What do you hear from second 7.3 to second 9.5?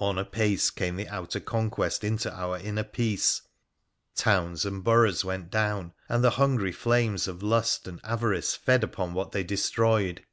lust and avarice fed upon what they